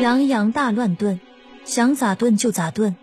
[0.00, 1.20] 洋洋大乱炖，
[1.62, 2.96] 想咋炖就咋炖。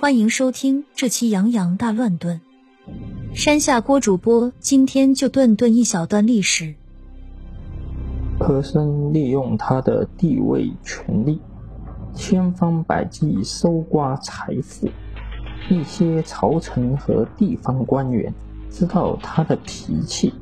[0.00, 2.40] 欢迎收听这期洋洋大乱炖。
[3.34, 6.74] 山下锅主播今天就炖炖一小段历史。
[8.40, 11.38] 和珅利用他的地位权力，
[12.14, 14.88] 千方百计搜刮财富。
[15.68, 18.32] 一些朝臣和地方官员
[18.70, 20.32] 知道他的脾气，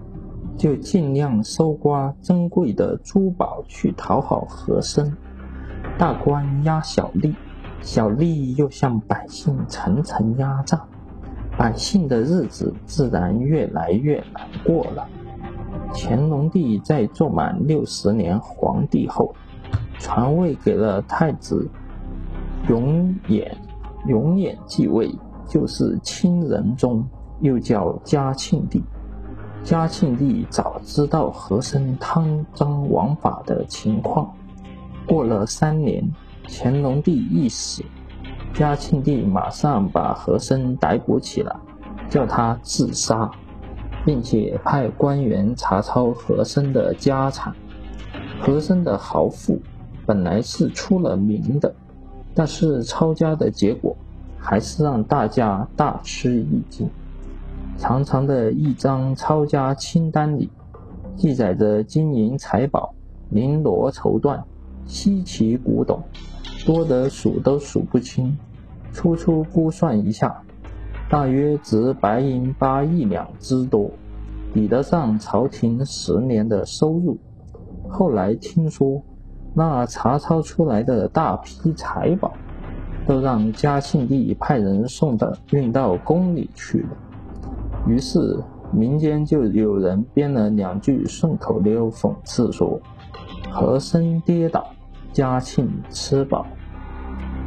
[0.57, 5.12] 就尽量搜刮珍贵的珠宝去讨好和珅。
[5.98, 7.34] 大官压小吏，
[7.80, 10.84] 小吏又向百姓层层压榨，
[11.56, 15.09] 百姓的日子自然越来越难过了。
[15.95, 19.34] 乾隆帝在做满六十年皇帝后，
[19.98, 21.66] 传位给了太子
[22.69, 23.50] 永琰。
[24.06, 25.12] 永琰继位，
[25.48, 27.05] 就是清仁宗，
[27.41, 28.84] 又叫嘉庆帝。
[29.64, 34.30] 嘉庆帝早知道和珅贪赃枉法的情况。
[35.06, 36.02] 过了三年，
[36.48, 37.84] 乾隆帝一死，
[38.53, 41.55] 嘉庆帝马上把和珅逮捕起来，
[42.11, 43.30] 叫他自杀，
[44.05, 47.55] 并且派官员查抄和珅的家产。
[48.41, 49.58] 和珅的豪富
[50.05, 51.75] 本来是出了名的，
[52.34, 53.97] 但是抄家的结果
[54.39, 56.89] 还是让大家大吃一惊。
[57.78, 60.50] 长长的一张抄家清单里，
[61.17, 62.92] 记载着金银财宝、
[63.33, 64.42] 绫罗绸缎。
[64.87, 66.01] 稀奇古董，
[66.65, 68.37] 多得数都数不清。
[68.92, 70.42] 粗粗估算一下，
[71.11, 73.91] 大约值白银八亿两之多，
[74.55, 77.19] 抵得上朝廷十年的收入。
[77.89, 79.03] 后来听说，
[79.55, 82.33] 那查抄出来的大批财宝，
[83.07, 86.89] 都让嘉庆帝派人送到运到宫里去了。
[87.87, 88.39] 于是
[88.73, 92.81] 民间就有人编了两句顺口溜，讽刺说
[93.53, 94.67] ：“和珅跌倒。”
[95.17, 96.47] 嘉庆吃饱。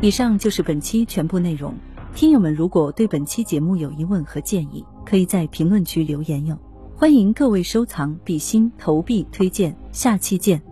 [0.01, 1.71] 以上就是本期全部内容。
[2.15, 6.57] 听友们，如果对本期节目有疑问和建议，可以在评论区留言哟。
[6.95, 9.77] 欢迎各位收藏、比心、投币、推荐。
[9.91, 10.68] 下期见。